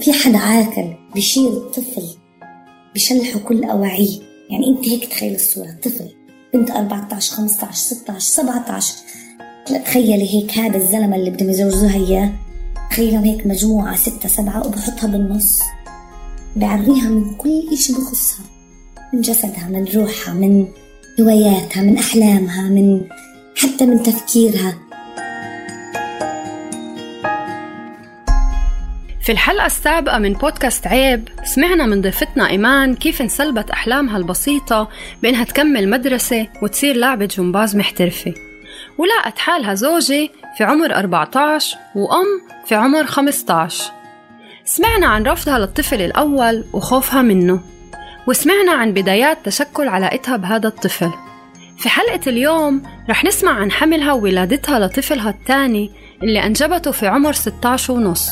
[0.00, 2.02] في حدا عاقل بيشيل الطفل
[2.94, 4.20] بيشلحه كل أواعيه.
[4.50, 5.76] يعني أنت هيك تخيل الصورة.
[5.82, 6.08] طفل
[6.54, 8.94] بنت 14 15 16 17
[9.70, 12.32] لا تخيلي هيك هذا الزلمة اللي بدهم يزوجوها إياه.
[12.90, 15.58] تخيلهم هيك مجموعة ستة سبعة وبحطها بالنص.
[16.56, 18.44] بعريها من كل إشي بخصها.
[19.12, 20.66] من جسدها من روحها من
[21.20, 23.04] هواياتها من أحلامها من
[23.56, 24.87] حتى من تفكيرها.
[29.28, 34.88] في الحلقة السابقة من بودكاست عيب سمعنا من ضيفتنا إيمان كيف انسلبت أحلامها البسيطة
[35.22, 38.34] بإنها تكمل مدرسة وتصير لاعبة جمباز محترفة.
[38.98, 42.26] ولقت حالها زوجة في عمر 14 وأم
[42.66, 43.92] في عمر 15
[44.64, 47.60] سمعنا عن رفضها للطفل الأول وخوفها منه.
[48.26, 51.10] وسمعنا عن بدايات تشكل علاقتها بهذا الطفل.
[51.78, 55.90] في حلقة اليوم رح نسمع عن حملها وولادتها لطفلها الثاني
[56.22, 58.28] اللي أنجبته في عمر 16 ونص.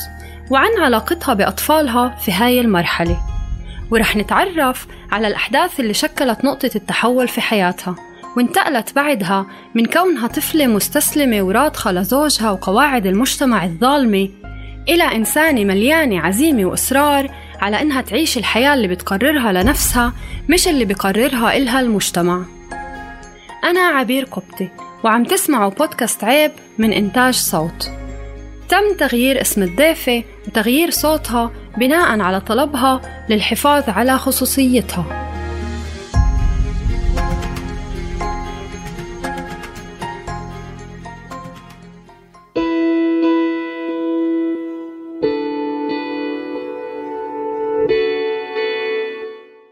[0.51, 3.19] وعن علاقتها بأطفالها في هاي المرحلة.
[3.91, 7.97] ورح نتعرف على الأحداث اللي شكلت نقطة التحول في حياتها
[8.37, 14.29] وانتقلت بعدها من كونها طفلة مستسلمة وراضخة لزوجها وقواعد المجتمع الظالمة
[14.89, 20.13] إلى إنسانة مليانة عزيمة وإصرار على إنها تعيش الحياة اللي بتقررها لنفسها
[20.49, 22.43] مش اللي بقررها إلها المجتمع.
[23.65, 24.69] أنا عبير قبطي
[25.05, 27.91] وعم تسمعوا بودكاست عيب من إنتاج صوت.
[28.69, 33.01] تم تغيير اسم الضيفة وتغيير صوتها بناء على طلبها
[33.31, 35.23] للحفاظ على خصوصيتها.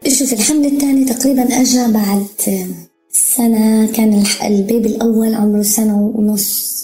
[0.07, 2.25] شوف الحمل الثاني تقريبا اجى بعد
[3.11, 3.91] سنة.
[3.91, 6.74] كان البيبي الأول عمره سنة ونص.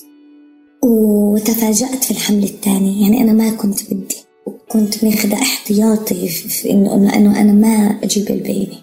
[0.83, 3.01] وتفاجأت في الحمل الثاني.
[3.01, 4.15] يعني أنا ما كنت بدي
[4.45, 8.77] وكنت ماخذة احتياطي في إنه إنه إنه أنا ما أجيب البيبي.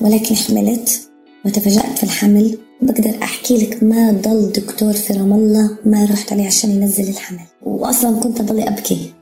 [0.00, 1.00] ولكن حملت
[1.46, 2.58] وتفاجأت في الحمل.
[2.82, 7.40] بقدر أحكي لك ما ضل دكتور في رام الله ما رحت عليه عشان ينزل الحمل.
[7.62, 9.12] وأصلا كنت أضلي أبكي.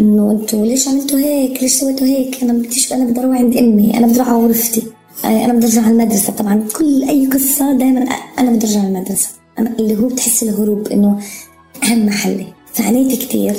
[0.00, 3.98] إنه أنتوا ليش عملتوا هيك؟ ليش سويتوا هيك؟ أنا بديش أنا بدي أروح عند أمي،
[3.98, 4.82] أنا بدي أروح على غرفتي،
[5.24, 8.00] أنا بدي أرجع على المدرسة، طبعا كل أي قصة دائما
[8.38, 9.28] أنا بدي أرجع على المدرسة،
[9.58, 11.20] اللي هو بتحس الهروب إنه
[11.84, 13.54] أهم محلي، فعانيت كثير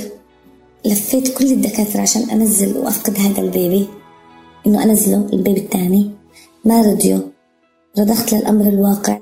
[0.86, 3.88] لفيت كل الدكاترة عشان أنزل وأفقد هذا البيبي.
[4.68, 6.12] إنه أنزله البيبي الثاني
[6.66, 7.22] ما رضيوا
[8.00, 9.20] رضخت للأمر الواقع.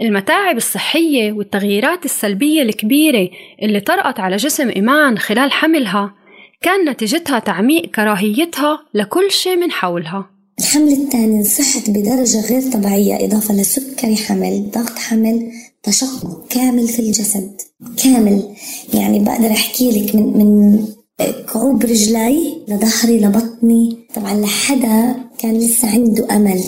[0.00, 3.28] المتاعب الصحية والتغييرات السلبية الكبيرة
[3.62, 6.14] اللي طرأت على جسم إيمان خلال حملها
[6.62, 10.30] كان نتيجتها تعميق كراهيتها لكل شيء من حولها.
[10.60, 15.50] الحمل الثاني نصحت بدرجة غير طبيعية إضافة لسكري حمل ضغط حمل
[15.82, 17.50] تشقق كامل في الجسد.
[17.96, 18.42] كامل.
[18.94, 20.84] يعني بقدر أحكي لك من من
[21.52, 23.98] كعوب رجلي لظهري لبطني.
[24.14, 26.60] طبعا لحدا كان لسه عنده أمل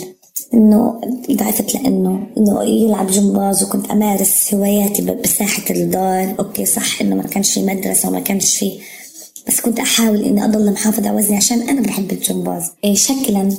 [0.53, 1.01] إنه
[1.31, 6.35] ضعفت لإنه إنه يلعب جمباز وكنت أمارس هواياتي بساحة الدار.
[6.39, 8.79] okay صح إنه ما كانش في مدرسة وما كانش في
[9.47, 12.63] بس كنت أحاول إني أضل محافظة على وزني عشان أنا بحب الجمباز.
[12.83, 13.49] إيه شكلا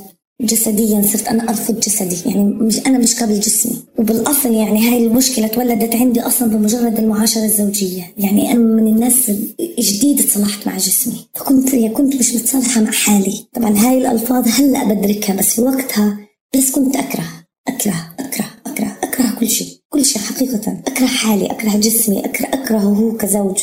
[0.43, 2.29] جسديا صرت أنا أرفض جسدي.
[2.29, 3.75] يعني مش أنا مش قابل جسمي.
[3.97, 8.13] وبالأصل يعني هاي المشكلة تولدت عندي أصلا بمجرد المعاشرة الزوجية.
[8.17, 9.31] يعني أنا من الناس
[9.79, 11.27] جديد تصالحت مع جسمي.
[11.35, 13.45] فكنت كنت مش متصالحة مع حالي.
[13.53, 16.17] طبعا هاي الألفاظ هلأ بدركها بس في وقتها
[16.55, 17.25] بس كنت أكره.
[17.67, 19.67] أكره أكره أكره أكره كل شيء.
[19.89, 20.81] كل شيء حقيقة.
[20.87, 23.61] أكره حالي أكره جسمي اكره أكرهه هو كزوج.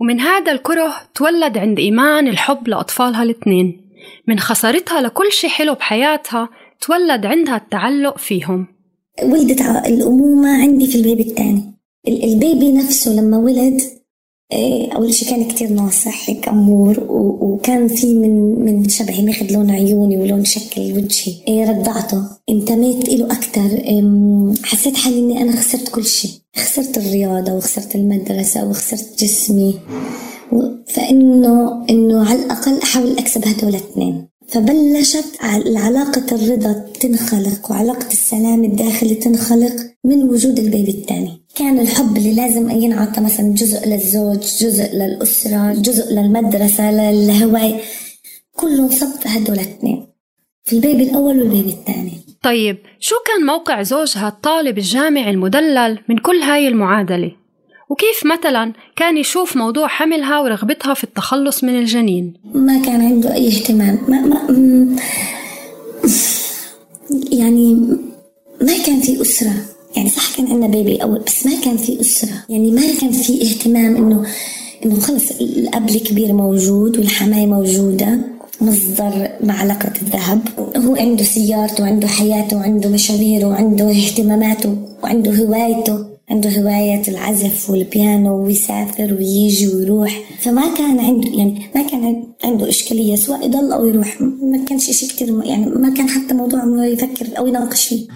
[0.00, 3.89] ومن هذا الكره تولد عند إيمان الحب لأطفالها الاثنين.
[4.28, 6.48] من خسارتها لكل شيء حلو بحياتها
[6.80, 8.66] تولد عندها التعلق فيهم.
[9.22, 11.74] ولدت الأمومة عندي في البيبي الثاني
[12.08, 13.80] البيبي نفسه لما ولد
[14.52, 17.06] إيه، أول شيء كان كتير ناصح هيك أمور
[17.40, 21.34] وكان في من من شبهي ماخذ لون عيوني ولون شكل وجهي.
[21.48, 22.22] إيه، رضعته.
[22.48, 23.68] انتميت له أكثر
[24.64, 26.30] حسيت حالي إني أنا خسرت كل شيء.
[26.56, 29.74] خسرت الرياضة وخسرت المدرسة وخسرت جسمي.
[30.86, 35.36] فإنه إنه على الأقل أحاول أكسب هدول الاثنين فبلشت
[35.76, 41.42] علاقة الرضا تنخلق وعلاقة السلام الداخلي تنخلق من وجود البيبي الثاني.
[41.54, 47.80] كان الحب اللي لازم ينعطى مثلا جزء للزوج جزء للأسرة جزء للمدرسة للهواية
[48.56, 50.06] كله انصب في هدول الاثنين
[50.64, 52.12] في البيبي الأول والبيبي الثاني.
[52.42, 57.32] طيب شو كان موقع زوجها الطالب الجامعي المدلل من كل هاي المعادلة؟
[57.90, 63.48] وكيف مثلا كان يشوف موضوع حملها ورغبتها في التخلص من الجنين؟ ما كان عنده أي
[63.48, 63.98] اهتمام.
[64.08, 64.96] ما, ما
[67.32, 67.74] يعني
[68.62, 69.52] ما كان في أسرة.
[69.96, 72.44] يعني صح كان عندنا بيبي أول بس ما كان في أسرة.
[72.48, 74.26] يعني ما كان في اهتمام إنه
[74.84, 78.18] إنه خلص الأب الكبير موجود والحماية موجودة.
[78.60, 80.48] مصدر معلقة الذهب.
[80.76, 86.09] هو عنده سيارته وعنده حياته وعنده مشاويره وعنده اهتماماته وعنده هوايته.
[86.30, 90.20] عنده هواية العزف والبيانو ويسافر ويجي ويروح.
[90.40, 94.20] فما كان عنده يعني ما كان عنده إشكالية سواء يضل أو يروح.
[94.20, 98.06] ما كانش شيء كتير يعني ما كان حتى موضوع إنه يفكر أو يناقش فيه.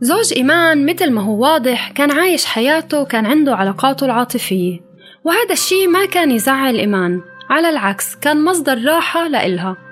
[0.00, 4.80] زوج إيمان مثل ما هو واضح كان عايش حياته وكان عنده علاقاته العاطفية.
[5.24, 7.20] وهذا الشيء ما كان يزعل إيمان
[7.50, 9.85] على العكس كان مصدر راحة لإلها.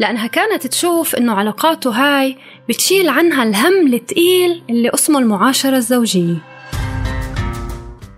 [0.00, 2.36] لأنها كانت تشوف إنه علاقاته هاي
[2.68, 6.36] بتشيل عنها الهم الثقيل اللي اسمه المعاشرة الزوجية.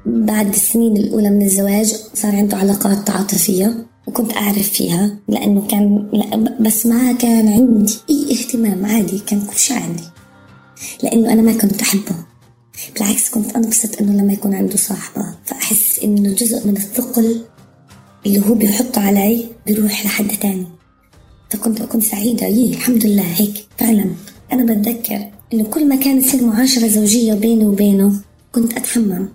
[0.06, 6.08] بعد السنين الأولى من الزواج صار عنده علاقات عاطفية وكنت أعرف فيها لأنه كان
[6.60, 10.04] بس ما كان عندي أي اهتمام عادي كان كل شيء عندي.
[11.02, 12.16] لأنه أنا ما كنت أحبه.
[12.94, 17.40] بالعكس كنت أنبسط إنه لما يكون عنده صاحبة فأحس إنه جزء من الثقل
[18.26, 20.81] اللي هو بيحطه علي بيروح لحد تاني.
[21.52, 22.46] فكنت أكون سعيدة.
[22.46, 23.22] يي الحمد لله.
[23.22, 23.66] هيك.
[23.78, 24.04] فعلا.
[24.52, 25.20] أنا بتذكر
[25.52, 28.12] إنه كل ما كان يصير معاشرة زوجية بيني وبينه
[28.52, 29.28] كنت أتحمم.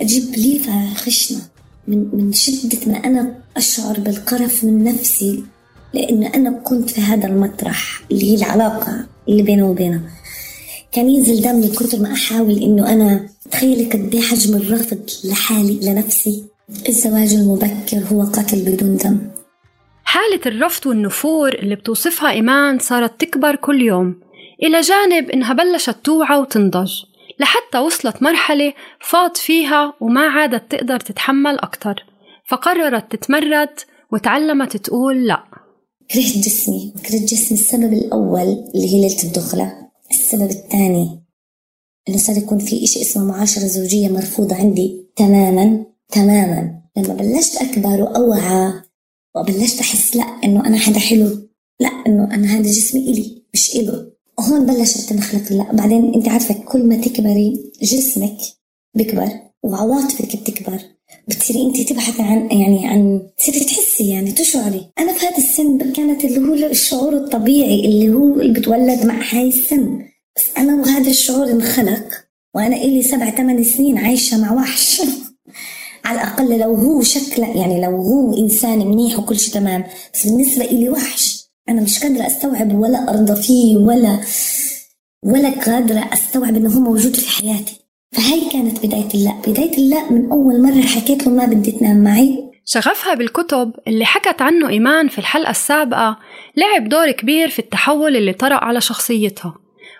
[0.00, 1.38] أجيب ليفة خشنة
[1.88, 5.44] من من شدة ما أنا أشعر بالقرف من نفسي
[5.94, 10.00] لأنه أنا كنت في هذا المطرح اللي هي العلاقة اللي بينه وبينه.
[10.92, 15.78] كان ينزل دم من كثر ما أحاول إنه أنا تخيلي قد إيه حجم الرفض لحالي
[15.82, 16.44] لنفسي.
[16.88, 19.18] الزواج المبكر هو قتل بدون دم.
[20.04, 24.20] حالة الرفض والنفور اللي بتوصفها إيمان صارت تكبر كل يوم.
[24.62, 26.92] إلى جانب إنها بلشت توعى وتنضج
[27.40, 32.04] لحتى وصلت مرحلة فاض فيها وما عادت تقدر تتحمل أكتر.
[32.48, 33.80] فقررت تتمرد
[34.12, 35.44] وتعلمت تقول لأ.
[36.10, 38.42] كرهت جسمي كرهت جسمي السبب الأول
[38.74, 39.72] اللي هي ليلة الدخلة.
[40.10, 41.24] السبب الثاني
[42.08, 46.80] إنه صار يكون في إشي اسمه معاشرة زوجية مرفوضة عندي تماما تماما.
[46.96, 48.83] لما بلشت أكبر وأوعى
[49.36, 51.48] وبلشت أحس لا إنه أنا حدا حلو
[51.80, 55.72] لا إنه أنا هذا جسمي إلي مش إله هون بلشت تنخلق لا.
[55.72, 58.36] بعدين أنت عارفة كل ما تكبري جسمك
[58.96, 59.28] بكبر
[59.62, 60.78] وعواطفك بتكبر
[61.28, 64.90] بتصيري أنت تبحثي عن يعني عن تصيري تحسي يعني تشعري.
[64.98, 69.48] أنا في هذا السن كانت اللي هو الشعور الطبيعي اللي هو اللي بتولد مع هاي
[69.48, 69.98] السن.
[70.36, 72.04] بس أنا وهذا الشعور انخلق
[72.54, 75.02] وأنا إلي سبع ثمان سنين عايشة مع وحش.
[76.04, 79.84] على الأقل لو هو شكله يعني لو هو إنسان منيح وكل شيء تمام.
[80.14, 81.44] بس بالنسبة إلي وحش.
[81.68, 84.20] أنا مش قادرة أستوعب ولا أرضى فيه ولا
[85.24, 87.80] ولا قادرة أستوعب إنه هو موجود في حياتي.
[88.12, 92.50] فهي كانت بداية اللا بداية اللا من أول مرة حكيت له ما بدي تنام معي.
[92.64, 96.18] شغفها بالكتب اللي حكت عنه إيمان في الحلقة السابقة
[96.56, 99.54] لعب دور كبير في التحول اللي طرأ على شخصيتها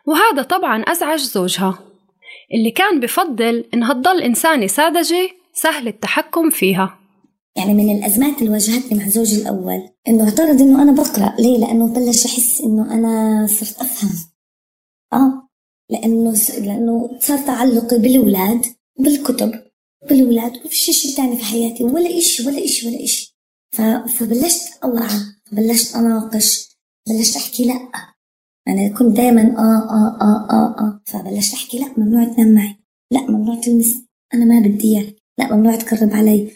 [0.06, 1.78] وهذا طبعا أزعج زوجها.
[2.54, 6.98] اللي كان بفضل إنها تضل إنسانة ساذجة سهل التحكم فيها.
[7.56, 11.36] يعني من الأزمات اللي واجهتني مع زوجي الأول إنه اعترض إنه أنا بقرأ.
[11.38, 14.10] ليه؟ لأنه بلش أحس إنه أنا صرت أفهم.
[15.12, 15.48] آه.
[15.90, 18.64] لأنه لأنه صار تعلقي بالأولاد
[18.98, 19.52] بالكتب
[20.08, 23.36] بالأولاد وفيش شيء تاني في حياتي ولا إشي ولا إشي ولا إشي.
[24.18, 25.20] فبلشت أوعى
[25.52, 27.88] بلشت أناقش بلشت أحكي لأ.
[28.68, 31.00] أنا كنت دائما آه آه آه آه آه.
[31.06, 32.76] فبلشت أحكي لأ ممنوع تنام معي.
[33.10, 33.94] لأ ممنوع تلمس.
[34.34, 35.16] أنا ما بدي إياك.
[35.38, 36.50] لا ممنوع تقرب علي.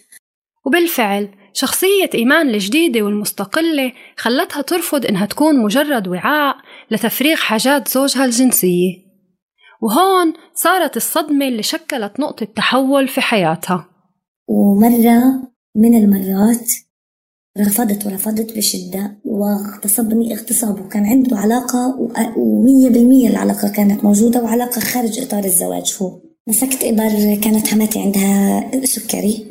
[0.67, 6.57] وبالفعل شخصية إيمان الجديدة والمستقلة خلتها ترفض إنها تكون مجرد وعاء
[6.91, 9.09] لتفريغ حاجات زوجها الجنسية.
[9.83, 13.89] وهون صارت الصدمة اللي شكلت نقطة تحول في حياتها.
[14.49, 15.23] ومرة
[15.77, 16.73] من المرات
[17.59, 21.97] رفضت ورفضت بشدة واغتصبني اغتصاب وكان عنده علاقة
[22.37, 26.28] ومية بالمية العلاقة كانت موجودة وعلاقة خارج إطار الزواج هو.
[26.49, 29.47] مسكت إبر كانت حماتي عندها سكري.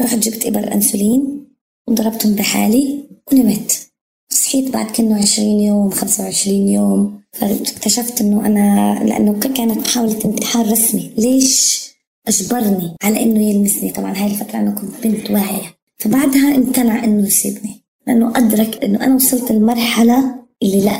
[0.00, 1.46] رحت جبت إبر أنسولين
[1.88, 3.88] وضربتهم بحالي ونمت
[4.32, 7.20] صحيت بعد كأنه عشرين يوم خمسة وعشرين يوم.
[7.32, 11.10] فاكتشفت إنه أنا لأنه كانت محاولة انتحار رسمي.
[11.18, 11.82] ليش؟
[12.28, 13.90] أجبرني على إنه يلمسني.
[13.90, 15.76] طبعا هاي الفترة أنا كنت بنت واعية.
[15.98, 17.82] فبعدها امتنع إنه يسيبني.
[18.06, 20.98] لأنه أدرك إنه أنا وصلت للمرحلة اللي لا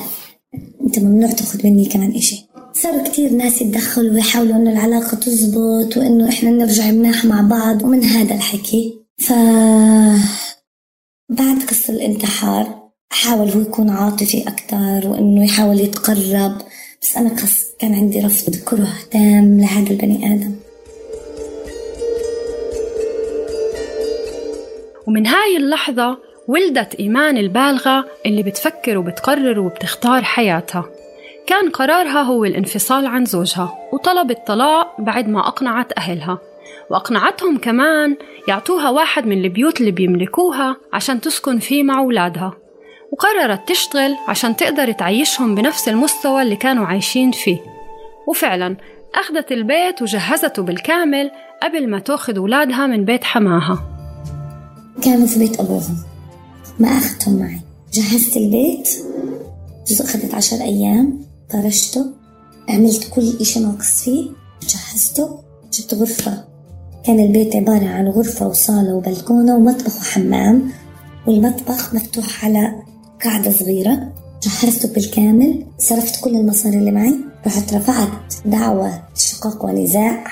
[0.83, 2.52] أنت ممنوع تاخذ مني كمان إشي.
[2.75, 8.05] صاروا كتير ناس يتدخلوا ويحاولوا إنه العلاقة تزبط وإنه إحنا نرجع مناح مع بعض ومن
[8.05, 8.95] هذا الحكي.
[9.19, 9.33] ف
[11.29, 16.57] بعد قصة الانتحار حاول هو يكون عاطفي أكثر وإنه يحاول يتقرب.
[17.03, 20.55] بس أنا قص كان عندي رفض كره تام لهذا البني آدم.
[25.07, 31.02] ومن هاي اللحظة ولدت إيمان البالغة اللي بتفكر وبتقرر وبتختار حياتها.
[31.53, 36.39] كان قرارها هو الانفصال عن زوجها وطلبت طلاق بعد ما أقنعت أهلها.
[36.91, 38.17] وأقنعتهم كمان
[38.49, 42.53] يعطوها واحد من البيوت اللي بيملكوها عشان تسكن فيه مع أولادها.
[43.13, 47.59] وقررت تشتغل عشان تقدر تعيشهم بنفس المستوى اللي كانوا عايشين فيه.
[48.29, 48.77] وفعلا
[49.15, 51.31] أخذت البيت وجهزته بالكامل
[51.63, 53.83] قبل ما تأخذ أولادها من بيت حماها.
[55.03, 55.97] كانوا في بيت أبوهم.
[56.79, 57.61] ما أخذتهم معي.
[57.93, 58.89] جهزت البيت.
[59.89, 61.32] جزء أخذت عشر أيام.
[61.53, 62.07] فرشته
[62.69, 64.31] عملت كل إشي ناقص فيه
[64.63, 65.39] جهزته
[65.73, 66.45] جبت غرفة.
[67.05, 70.71] كان البيت عبارة عن غرفة وصالة وبلكونة ومطبخ وحمام
[71.27, 72.83] والمطبخ مفتوح على
[73.25, 74.13] قاعدة صغيرة.
[74.43, 77.15] جهزته بالكامل صرفت كل المصاري اللي معي
[77.47, 80.25] رحت رفعت دعوة شقاق ونزاع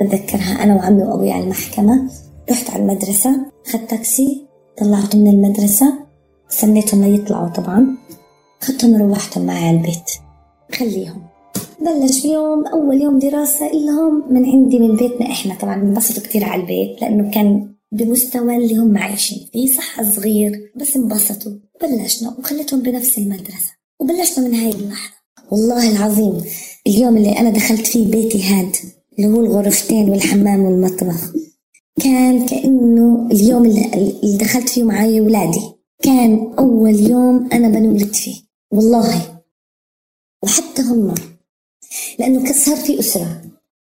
[0.00, 2.10] بتذكرها أنا وعمي وأبوي على المحكمة.
[2.50, 4.46] رحت على المدرسة أخذت تاكسي
[4.78, 5.94] طلعته من المدرسة
[6.50, 7.96] استنيتهم ليطلعوا طبعا.
[8.62, 10.23] أخذتهم وروحتهم معي على البيت.
[10.74, 11.22] خليهم.
[11.80, 15.54] بلش يوم أول يوم دراسة لهم من عندي من بيتنا إحنا.
[15.54, 19.72] طبعا انبسطوا كثير على البيت لأنه كان بمستوى اللي هم عايشين فيه.
[19.72, 21.52] صح صغير بس انبسطوا.
[21.82, 23.72] بلشنا وخليتهم بنفس المدرسة.
[24.00, 25.14] وبلشنا من هاي اللحظة.
[25.50, 26.40] والله العظيم
[26.86, 28.76] اليوم اللي أنا دخلت فيه بيتي هاد
[29.18, 31.32] اللي هو الغرفتين والحمام والمطبخ.
[32.00, 35.60] كان كأنه اليوم اللي دخلت فيه معي ولادي.
[36.02, 38.34] كان أول يوم أنا بنولد فيه.
[38.72, 39.34] والله
[40.44, 41.14] وحتى هم
[42.18, 43.42] لأنه صار في أسرة.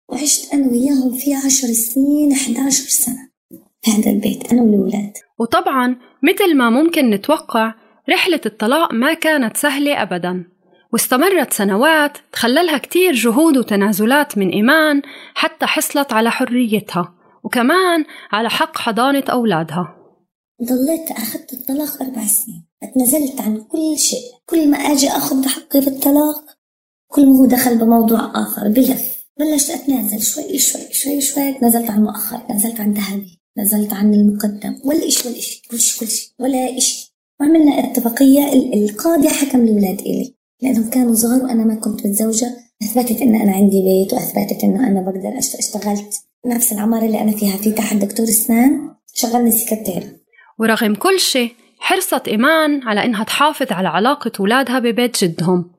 [0.09, 3.29] وعشت أنا وياهم فيه عشر سنين 11 سنة
[3.87, 7.73] هذا البيت أنا والأولاد وطبعا مثل ما ممكن نتوقع
[8.09, 10.43] رحلة الطلاق ما كانت سهلة أبدا.
[10.93, 15.01] واستمرت سنوات تخللها كتير جهود وتنازلات من إيمان
[15.35, 20.02] حتى حصلت على حريتها وكمان على حق حضانة أولادها.
[20.63, 22.65] ضليت أخذت الطلاق أربع سنين.
[22.83, 24.19] اتنزلت عن كل شيء.
[24.45, 26.45] كل ما أجي أخذ حقي بالطلاق
[27.07, 29.01] كل ما هو دخل بموضوع آخر بلف.
[29.39, 31.55] بلشت أتنازل شوي شوي شوي شوي.
[31.63, 34.75] نزلت عن مؤخر نزلت عن ذهبي نزلت عن المقدم.
[34.85, 39.99] ولا إيش ولا إيش كل شيء كل شيء ولا إيش وعملنا اتفاقية القاضي حكم الأولاد
[39.99, 40.35] إلي.
[40.61, 42.57] لأنهم كانوا صغار وأنا ما كنت متزوجة.
[42.83, 46.13] أثبتت إن أنا عندي بيت وأثبتت إنه أنا بقدر اشتغلت.
[46.45, 50.22] نفس العمارة اللي أنا فيها في تحت دكتور أسنان شغلني سكرتير.
[50.59, 55.71] ورغم كل شيء حرصت إيمان على إنها تحافظ على علاقة أولادها ببيت جدهم.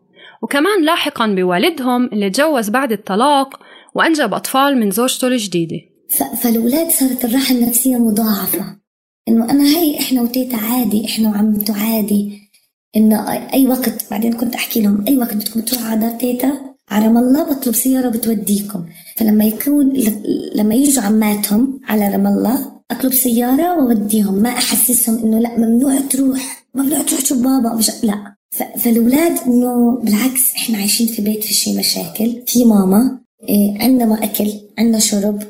[0.43, 3.61] وكمان لاحقا بوالدهم اللي تجوز بعد الطلاق
[3.95, 5.77] وأنجب أطفال من زوجته الجديدة.
[6.43, 8.65] فالولاد صارت الراحة النفسية مضاعفة.
[9.29, 12.51] إنه أنا هي إحنا وتيتا عادي إحنا وعمته عادي.
[12.97, 16.53] إنه أي وقت بعدين كنت أحكي لهم أي وقت بدكم تروحوا على دار تيتا
[16.91, 18.87] على رام الله بطلب سيارة بتوديكم.
[19.17, 19.93] فلما يكون
[20.55, 24.35] لما يجوا عماتهم على رام الله أطلب سيارة وأوديهم.
[24.35, 28.35] ما أحسسهم إنه لا ممنوع تروح ممنوع تروح تشوف بابا؟ مش لا.
[28.79, 32.43] فالأولاد إنه بالعكس إحنا عايشين في بيت في شي مشاكل.
[32.47, 35.43] في ماما إيه عندنا ما أكل عندنا شرب.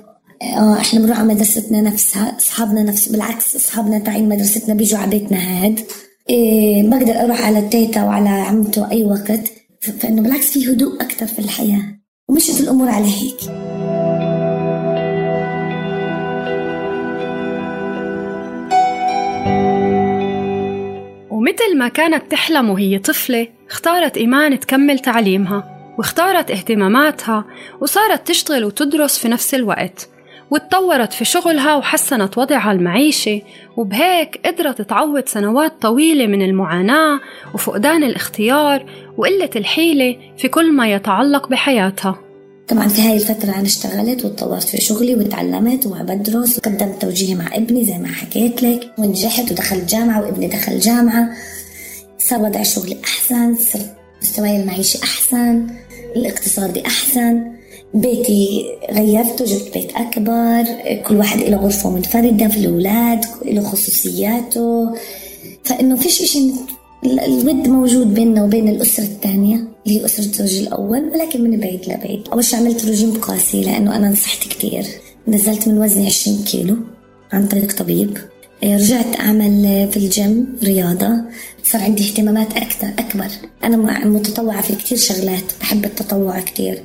[0.43, 5.39] آه إحنا بنروح على مدرستنا نفسها أصحابنا نفس بالعكس أصحابنا تاعين مدرستنا بيجوا على بيتنا
[5.39, 5.81] هاد
[6.31, 9.41] إيه بقدر أروح على تيتا وعلى عمته أي وقت.
[10.01, 11.83] فإنه بالعكس في هدوء أكثر في الحياة.
[12.29, 13.41] ومشت الأمور على هيك.
[21.45, 27.45] ومثل ما كانت تحلم وهي طفلة اختارت إيمان تكمل تعليمها واختارت اهتماماتها
[27.81, 30.09] وصارت تشتغل وتدرس في نفس الوقت
[30.51, 33.43] واتطورت في شغلها وحسنت وضعها المعيشي
[33.77, 37.21] وبهيك قدرت تعوض سنوات طويلة من المعاناة
[37.55, 38.85] وفقدان الاختيار
[39.17, 42.24] وقلة الحيلة في كل ما يتعلق بحياتها.
[42.69, 47.85] طبعا في هاي الفترة أنا اشتغلت وتطورت في شغلي وتعلمت وبدرس وقدمت توجيهي مع ابني
[47.85, 51.29] زي ما حكيت لك ونجحت ودخلت جامعة وابني دخل جامعة.
[52.19, 55.67] صار وضع شغلي أحسن صرت مستواي المعيشي أحسن
[56.17, 57.53] الاقتصادي أحسن
[57.95, 60.65] بيتي غيرته جبت بيت أكبر
[61.07, 64.95] كل واحد له غرفة منفردة في الأولاد له خصوصياته.
[65.65, 66.53] فإنه فيش إشي
[67.07, 72.29] الود موجود بيننا وبين الأسرة الثانية اللي هي أسرة زوجي الأول ولكن من بعيد لبعيد.
[72.33, 74.85] أول شيء عملت رجيم قاسي لأنه أنا نصحت كتير.
[75.29, 76.77] نزلت من وزني 20 كيلو
[77.33, 78.19] عن طريق طبيب.
[78.65, 81.25] رجعت أعمل في الجيم رياضة.
[81.63, 83.27] صار عندي اهتمامات أكثر أكبر.
[83.65, 85.53] أنا متطوعة في كتير شغلات.
[85.61, 86.79] بحب التطوع كتير.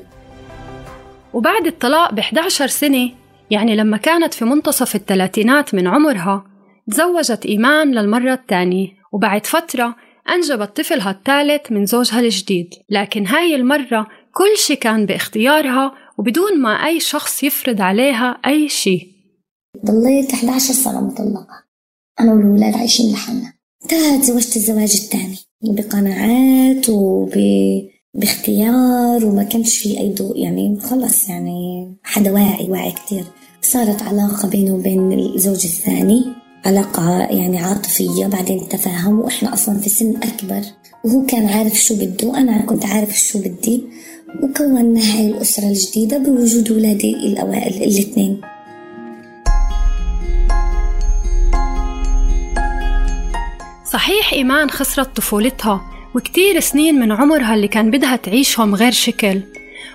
[1.34, 3.10] وبعد الطلاق ب 11 سنة
[3.52, 6.46] يعني لما كانت في منتصف الثلاثينات من عمرها
[6.92, 8.88] تزوجت إيمان للمرة الثانية.
[9.12, 9.96] وبعد فترة
[10.34, 16.86] أنجبت طفلها الثالث من زوجها الجديد لكن هاي المرة كل شي كان باختيارها وبدون ما
[16.86, 19.08] أي شخص يفرض عليها أي شي.
[19.86, 21.64] ضليت 11 سنة مطلقة.
[22.20, 23.54] أنا والولاد عايشين لحالنا.
[24.22, 25.38] تزوجت الزواج الثاني.
[25.64, 27.34] بقناعات وب
[28.14, 33.24] باختيار وما كانش في أي ضوء يعني خلص يعني حدا واعي واعي كتير.
[33.62, 36.26] صارت علاقة بينه وبين الزوج الثاني.
[36.66, 40.62] علاقة يعني عاطفية بعدين تفاهم وإحنا أصلا في سن أكبر.
[41.06, 43.84] وهو كان عارف شو بده أنا كنت عارف شو بدي.
[44.44, 48.42] وكونا هاي الأسرة الجديدة بوجود ولادي الأوائل الاثنين
[53.92, 55.82] صحيح إيمان خسرت طفولتها
[56.16, 59.42] وكتير سنين من عمرها اللي كان بدها تعيشهم غير شكل.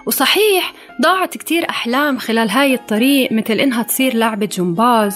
[0.07, 5.15] وصحيح ضاعت كتير أحلام خلال هاي الطريق مثل إنها تصير لاعبة جمباز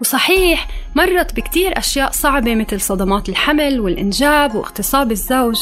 [0.00, 5.56] وصحيح مرت بكتير أشياء صعبة مثل صدمات الحمل والإنجاب واغتصاب الزوج.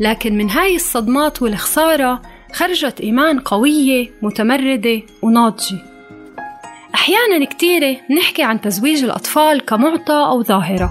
[0.00, 2.22] لكن من هاي الصدمات والخسارة
[2.52, 5.78] خرجت إيمان قوية متمردة وناضجة.
[6.94, 10.90] أحيانا كتيرة نحكي عن تزويج الأطفال كمعطى أو ظاهرة.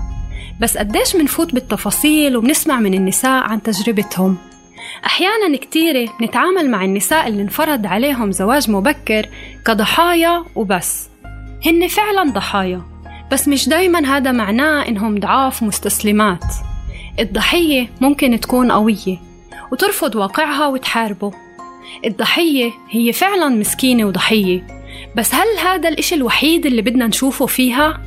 [0.62, 4.38] بس قديش منفوت بالتفاصيل وبنسمع من النساء عن تجربتهم.
[5.06, 9.30] أحيانا كتيرة نتعامل مع النساء اللي انفرض عليهم زواج مبكر
[9.66, 11.09] كضحايا وبس.
[11.66, 12.82] هن فعلا ضحايا
[13.32, 16.44] بس مش دايما هذا معناه إنهم ضعاف مستسلمات.
[17.20, 19.18] الضحية ممكن تكون قوية
[19.72, 21.32] وترفض واقعها وتحاربه.
[22.06, 24.68] الضحية هي فعلا مسكينة وضحية
[25.16, 28.02] بس هل هذا الإشي الوحيد اللي بدنا نشوفه فيها؟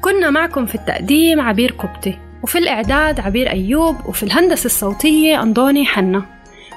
[0.00, 6.22] كنا معكم في التقديم عبير قبطي وفي الإعداد عبير أيوب وفي الهندسة الصوتية أندوني حنا.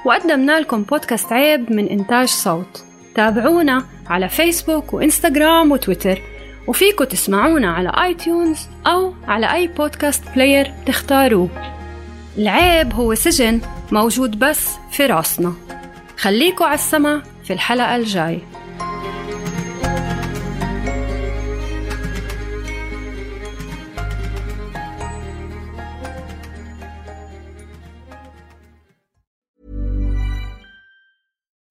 [0.06, 2.89] وقدمنا لكم بودكاست عيب من إنتاج صوت.
[3.16, 6.22] تابعونا على فيسبوك وإنستغرام وتويتر.
[6.68, 11.50] وفيكم تسمعونا على iTunes أو على أي podcast player تختاروه.
[12.38, 15.54] العيب هو سجن موجود بس في راسنا.
[16.18, 18.40] خليكوا على السمع في الحلقة الجاي